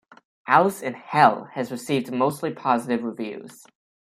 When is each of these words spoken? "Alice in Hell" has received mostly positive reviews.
"Alice 0.47 0.81
in 0.81 0.95
Hell" 0.95 1.43
has 1.53 1.69
received 1.71 2.11
mostly 2.11 2.51
positive 2.51 3.03
reviews. 3.03 3.67